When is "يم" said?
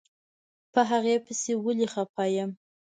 2.35-2.49